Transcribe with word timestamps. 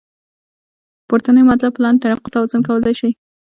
پورتنۍ 1.07 1.41
معادله 1.45 1.69
په 1.73 1.79
لاندې 1.83 2.01
طریقو 2.03 2.33
توازن 2.33 2.61
کولی 2.67 2.93
شئ. 2.99 3.11